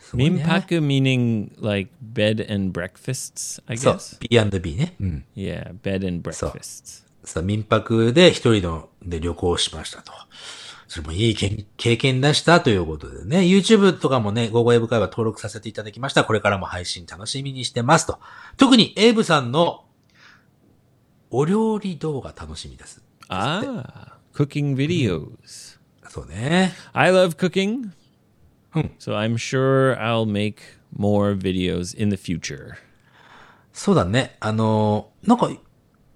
[0.00, 4.96] すごいね Minpaku meaning like bed and breakfasts, I そう guess.、B&B ね。
[4.98, 5.24] うん。
[5.36, 7.04] Yeah, bed and breakfasts.
[7.22, 10.12] さ、民泊で一人ので旅行しましたと。
[10.88, 16.24] それもいい経経験出したということでね、YouTube とかもね、午後エブ会は登録させていただきました。
[16.24, 18.18] これからも配信楽しみにしてますと。
[18.56, 19.84] 特にエイブさんの
[21.30, 23.02] お料理動画楽しみです。
[23.28, 25.77] Ah, cooking videos.
[26.09, 26.73] そうね。
[26.93, 27.91] I love cooking.
[28.73, 28.89] Hmm.
[28.99, 30.57] So I'm sure I'll make
[30.95, 32.75] more videos in the future.
[33.73, 34.35] そうだね。
[34.39, 35.49] あのーなんか、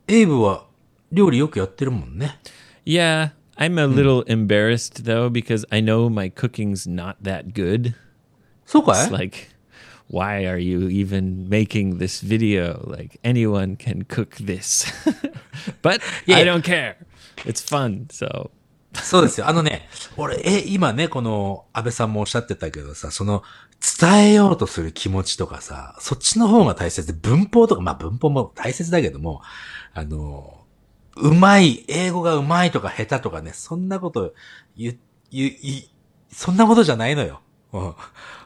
[0.08, 0.66] エイブは
[1.12, 2.38] 料理よくやってるもんね。
[2.86, 7.94] Yeah, I'm a little embarrassed though because I know my cooking's not that good.
[8.66, 9.38] そうか It's い like,
[10.10, 12.84] why are you even making this video?
[12.89, 14.86] Like anyone can cook this.
[15.82, 16.44] but I Yeah.
[16.46, 16.96] don't care.
[17.45, 18.07] It's fun.
[18.09, 18.51] So
[18.95, 19.49] そうですよ。
[19.49, 23.43] あのね、俺、え、今ね、この、安倍さんもおっしゃってたけどさ、その、
[24.01, 29.43] 伝えようとする気持ちとかさ、そっちの方が大切で、文法とか、まあ文法も大切だけども、
[29.93, 30.64] あの、
[31.16, 34.34] うまい、英語がうまいとか下手とかね、そんなこと
[34.76, 34.99] 言、
[35.30, 35.82] 言、言、
[36.30, 37.41] そんなことじゃないのよ。
[37.72, 37.95] うん。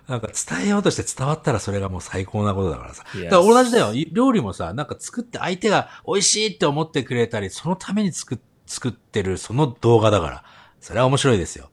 [0.08, 3.04] なんか伝えようとして伝わったらそれがもう最高なことだからさ。
[3.04, 3.92] だから同じだよ。
[4.12, 10.44] 料理もさ、なんか作って相手が美味しいって思ってくれたり、そのために作っ作ってるその動画だから。
[10.80, 11.70] それは面白いですよ。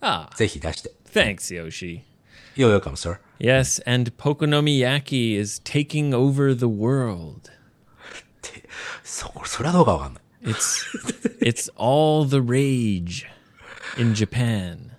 [0.00, 0.92] Ah, ぜひ出して。
[1.12, 2.02] thanks, Yoshi.
[2.56, 3.18] You're welcome, sir.
[3.38, 7.50] Yes, and Pokonomiyaki is taking over the world.
[9.02, 10.22] そ、それはどうかわかんない。
[10.44, 10.84] It's
[11.40, 13.26] it's all the rage
[13.98, 14.90] in Japan.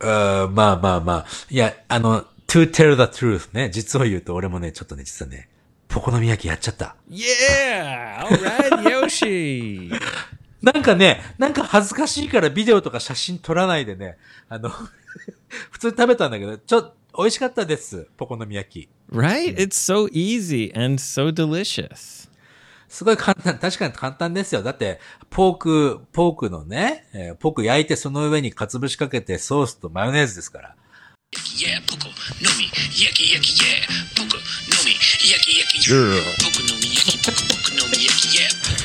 [0.00, 1.26] うんまあまあまあ。
[1.50, 3.70] いや、あの、to tell the truth ね。
[3.70, 5.48] 実を言うと俺もね、ちょっとね、実はね、
[5.88, 6.96] ポコのみ焼きやっちゃった。
[7.08, 8.24] Yeah!
[8.24, 9.90] All right, Yoshi.
[10.62, 14.16] なんかね、なんか恥ずかしいからビデオとか写真撮らないでね、
[14.48, 14.70] あの、
[15.70, 18.08] 普通に食べたんだけど、ちょ、美味しかったです。
[18.16, 18.88] ポコのみ焼き。
[19.10, 19.56] Right?
[19.56, 22.28] It's so easy and so delicious.
[22.88, 24.62] すごい簡単、確かに簡単ですよ。
[24.62, 25.00] だって、
[25.30, 30.76] ポーク、ポークのね、えーポーク焼いてその上にかつぶしかけてソースとマヨネーズですから。
[31.56, 32.08] Yeah, poco,
[32.40, 33.82] no me, yaki yaki yeah,
[34.14, 34.94] poco, no me,
[35.26, 36.22] yaki yaki Yeah.
[37.96, 38.75] yaki yeah,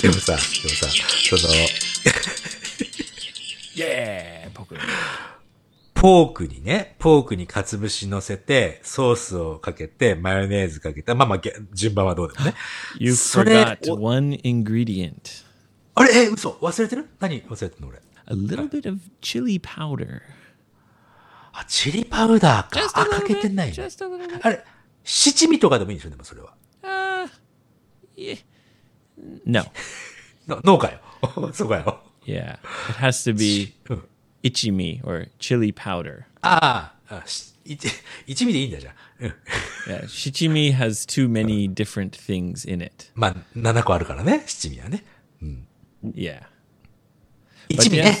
[0.00, 0.40] でもさ、でも
[0.74, 1.42] さ、その、
[3.74, 4.80] Yeah, Pokonomi.
[5.94, 12.54] ポークにね、ポークにかつぶし乗せて、ソースをかけて、マヨネーズかけて、まあまあ、げ順番はどうでもね。
[12.98, 15.44] You forgot お one ingredient.
[15.94, 16.24] あれ？
[16.24, 17.08] え、嘘忘れてる？
[17.20, 20.22] 何忘れてるの俺？A little bit of chili powder.
[21.52, 22.80] あ、チリパウダーか。
[22.94, 23.88] あ、かけて.ないね。
[24.42, 24.64] あれ、
[25.04, 26.10] 七味とかでもいいんでしょ？
[26.10, 26.54] でもそれは。
[28.17, 28.39] Uh, yeah.
[29.45, 29.63] No.
[30.47, 30.99] の農家よ。
[31.53, 32.03] そうかよ。
[32.25, 32.59] Yeah.
[32.89, 34.03] It has to be うん。
[34.43, 36.23] ichimi or chili powder.
[36.41, 37.89] ああ、あし一
[38.25, 38.93] 一味でいいんだじゃん。
[39.21, 39.33] うん。
[39.87, 40.03] Yeah.
[40.05, 43.11] Shichimi has too many different things in it.
[43.15, 45.03] まあ、7個あるからね、七味はね。
[46.03, 46.43] Yeah.
[47.69, 48.17] 一味ね。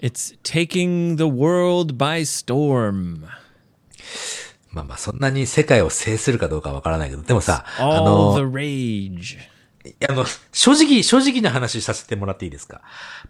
[0.00, 3.26] It's taking the world by storm.
[4.71, 8.37] まあまあ、そんなに世界を制するかどうかわからないけど、でもさ、あの、
[10.51, 12.81] 正直、正直な話させてもらっていいですか？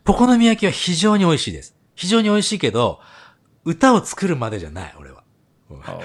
[0.04, 1.76] ポコノミ焼きは非常においしいです。
[1.96, 3.00] 非常においしいけど、
[3.64, 5.24] 歌を作るまでじゃない、俺は。
[5.70, 6.02] Oh.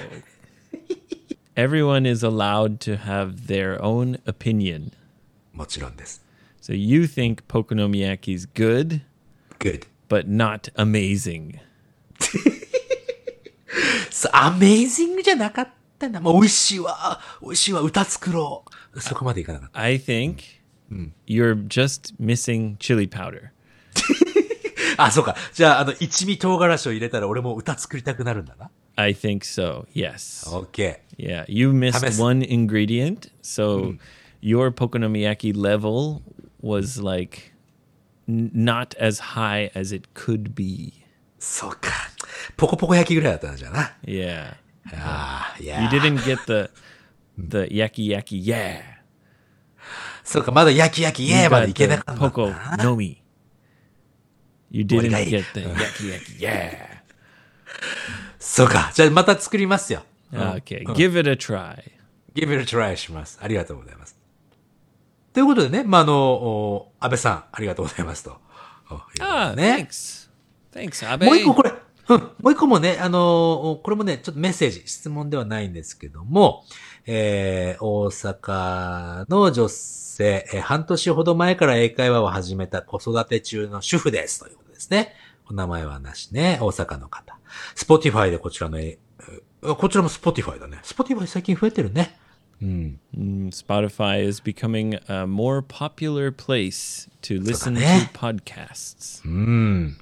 [1.56, 4.92] Everyone is allowed to have their own opinion.
[5.52, 6.22] もちろんです。
[6.60, 9.00] So you think ポコ飲み焼き is good,
[10.08, 11.58] but not amazing.
[14.13, 16.19] そうアメイジングじゃなかったな。
[16.19, 17.19] もう美味しいわ。
[17.41, 17.81] 美味しいわ。
[17.81, 19.01] 歌作ろう。
[19.01, 19.79] そこまでいかなかった。
[19.79, 20.37] I think
[21.27, 23.49] you're just missing chili powder.
[24.97, 25.35] あ、そうか。
[25.53, 28.69] じゃあ、あの、一味唐辛子を入れたら俺も歌作りたくなるんだな。
[28.97, 29.85] I think so.
[29.93, 30.49] Yes.
[30.53, 32.21] オッケ Yeah, you missed Tames.
[32.21, 33.97] one ingredient, so
[34.41, 36.21] your Pokonomiyaki level
[36.61, 37.53] was like
[38.27, 41.02] n- not as high as it could be.
[41.44, 41.90] そうか。
[42.56, 43.92] ポコポコ焼きぐらいだったんじゃな。
[44.02, 44.54] Yeah.
[45.60, 45.82] Yeah.
[45.82, 46.70] You didn't get the,
[47.38, 48.80] the 焼き焼き yeah.
[50.24, 52.20] そうか、まだ焼き焼き yeah までいけなかった。
[52.20, 53.22] ポコのみ。
[54.70, 56.78] You didn't get the 焼き焼き yeah.
[58.38, 58.90] そうか。
[58.94, 60.02] じゃあまた作りますよ。
[60.32, 60.86] Okay.
[60.94, 61.76] Give it a try.
[62.34, 63.38] Give it a try します。
[63.42, 64.18] ありがとうございます。
[65.34, 68.40] ということでね、まあ、あの、安倍さん、ありがとうございますと。
[69.20, 69.88] ああ、ね。
[70.74, 71.24] Thanks, Abe.
[71.26, 71.72] もう一個これ、
[72.08, 76.64] うん、もう一個もね、あのーこれもね、ちょっとメッセージ、質問ではないんですけども、
[77.06, 84.40] えー、大阪の女性、えー半年ほど前から英会話を始めた子育て中の主婦です。
[84.40, 85.14] ということですね。
[85.48, 86.58] お名前はなしね。
[86.60, 87.36] 大阪の方。
[87.74, 90.78] Spotify でこちらの、えーこちらも Spotifyだね。
[90.82, 92.18] Spotify 最近増えてるね。
[92.60, 93.00] うん。
[93.16, 98.10] Mm, Spotify is becoming a more popular place to listen to ね。
[98.12, 99.26] podcasts.
[99.26, 99.96] うん。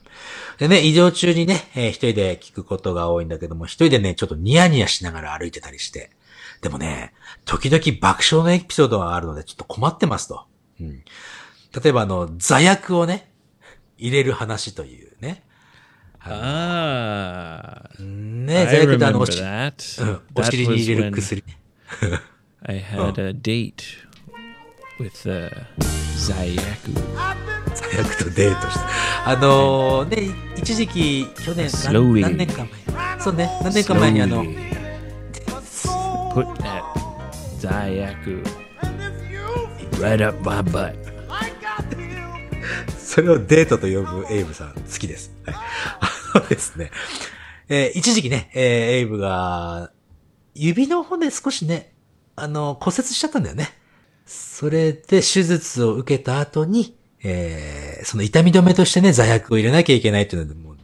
[0.59, 6.11] でね、移動中にね、えー一人で聞くことが多いんだけども、一人でね、ちょっとニヤニヤしながら歩いてたりして。
[6.61, 7.13] でもね、
[7.45, 10.45] 時々爆笑のエピソードがあるので、ちょっと困ってますと。
[10.81, 11.03] うん。
[11.83, 13.31] 例えばあの、座薬をね、
[13.99, 15.43] 入れる話というね。
[16.25, 19.27] Ah, ね、座薬ってあの、お
[20.45, 21.59] 尻に入れる薬ね。
[22.65, 24.02] I had a date
[24.99, 25.51] with uh,
[26.17, 26.95] Zayaku.
[27.75, 28.81] 座薬とデートして。
[29.25, 33.21] あのーね、一時期、去年.何何年か前。
[33.21, 34.45] そうね、何年か前にあの、
[36.35, 36.83] put that
[37.61, 38.43] Zayaku
[40.01, 40.95] right up my butt.
[42.99, 45.33] それをデートと呼ぶエイブさん、好きです。
[45.47, 45.55] はい。
[46.35, 46.91] あのですね、
[47.69, 48.63] えー一時期ね、えー
[48.93, 49.91] エイブが、
[50.55, 51.93] 指の骨少しね、
[52.37, 53.71] あの、骨折しちゃったんだよね。
[54.27, 60.77] それで手術を受けた後に、えーその痛み止めとしてね、座薬を入れなきゃいけないっていうので、もう、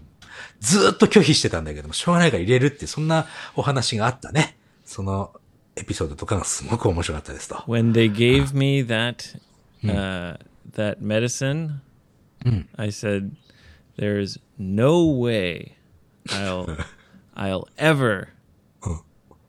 [0.60, 3.26] ずーっと拒否してたんだけども、しょうがないから入れるってそんな
[3.56, 4.56] お話があったね。
[4.84, 5.32] その
[5.76, 7.56] エピソードとかがすごく面白かったですと。
[7.66, 9.38] When they gave me that
[9.84, 10.38] uh,
[10.72, 11.80] that medicine,
[12.76, 13.32] I said,
[13.98, 15.74] "There's no way
[16.28, 16.78] I'll
[17.36, 18.28] I'll ever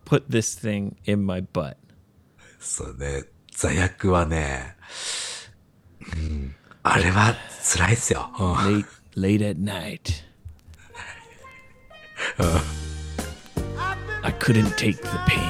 [0.05, 1.77] put this thing in my butt."
[2.59, 3.23] そうね、
[3.59, 4.77] 座薬はね、
[6.15, 8.31] うん、あれは辛いっすよ。
[8.39, 8.85] うん late
[9.17, 10.23] late at night.
[14.23, 15.41] I couldn't take the pain.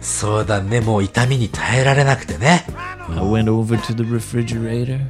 [0.00, 2.64] そうだね、もう痛みに耐えられなくてね。
[3.08, 5.00] I went over to the refrigerator.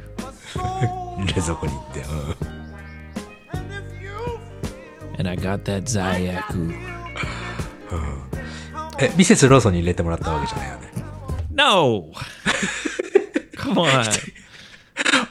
[1.23, 1.99] 冷蔵庫に行って。
[1.99, 2.49] うん
[5.19, 6.73] and I got that Zayaku.
[8.97, 11.08] え、ミセスローソンに入れてもらったわけじゃないよね。
[11.59, 12.13] No!
[13.57, 14.05] Come on.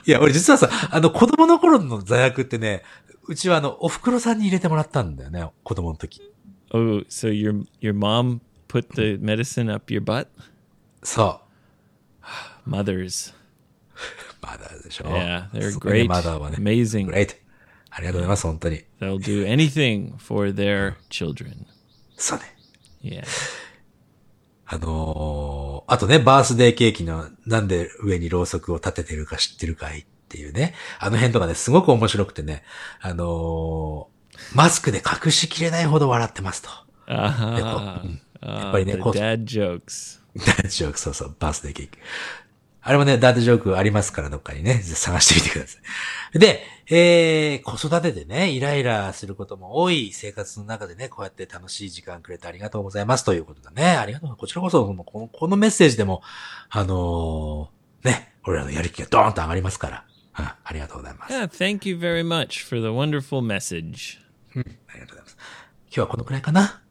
[0.04, 2.82] いや、俺実はさ、あの子供の頃の座薬ってね、
[3.26, 6.20] うちはあの、お袋さんに入れてもらったんだよね、子供の時。
[6.70, 10.28] Oh, so your your mom put the medicine up your butt?
[11.02, 11.40] そ
[12.66, 12.70] う。
[12.70, 13.32] Mothers.
[14.42, 15.04] まだでしょ。
[15.06, 16.08] Yeah, they're great.
[16.08, 16.58] まだはね。
[16.58, 17.06] Amazing.
[17.10, 17.36] Great.
[17.90, 18.82] ありがとうございます、本当に。
[19.00, 21.64] They'll do anything for their children.
[22.18, 22.44] そうね。
[23.02, 23.24] Yeah.
[24.70, 30.74] あのーあとね、バースデーケーキのなんで上にろうそくを立ててるか知ってるかいっていうね。
[31.00, 32.62] あの辺とかね、すごく面白くてね、
[33.00, 34.18] あのー
[34.54, 36.68] マスクで隠しきれないほど笑ってますと。
[37.08, 38.02] Ah,
[38.40, 40.20] やっぱりね、こう dad jokes.
[40.36, 41.98] ダージョーク、そうそう、バースデーケーキ。
[42.80, 45.78] あれもね、ダートジョークありますから、どっかにね、探してみてくださ
[46.34, 46.38] い。
[46.38, 53.96] で、えー、子育てでね、イライラすることも多い生活の中でね、こうやって楽しい時間くれてありがとうございますということだね。
[53.96, 54.36] ありがとう。
[54.36, 56.22] こちらこそ、このこのこのメッセージでも、
[56.70, 60.04] あのーね、俺らのやる気がドーンと上がりますから。
[60.38, 61.34] うんありがとうございます。
[61.34, 64.20] Yeah, thank you very much for the wonderful message.
[64.54, 65.36] ありがとうございます。
[65.86, 66.82] 今日はこのくらいかな。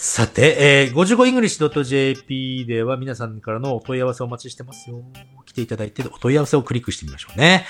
[0.00, 5.02] さて、えー、55english.jp では皆さんからのお問い合わせをお待ちしてますよ。
[5.44, 7.66] 来ていただいてお問い合わせをクリックしてみましょうね。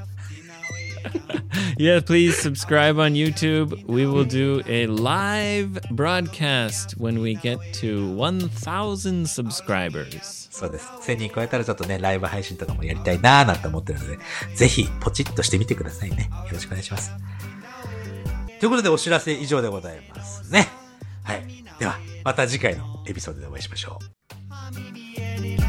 [1.77, 3.87] Yeah, please subscribe on YouTube.
[3.87, 10.49] We will do a live broadcast when we get to 1,000 subscribers.
[10.51, 10.89] そうです。
[11.03, 14.19] 1000人超えたらちょっとね、ライブ配信とかもやりたいなーなんて思ってるので、
[14.55, 16.29] ぜひポチッとしてみてくださいね。
[16.47, 17.11] よろしくお願いします。
[18.59, 20.67] ということでお知らせ以上でございますね。
[21.23, 21.43] はい。
[21.79, 25.68] では、また次回のエピソードでお会いしましょう。